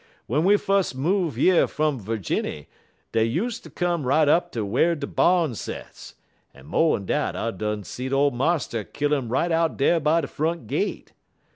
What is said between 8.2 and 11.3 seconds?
marster kill um right out dar by de front gate.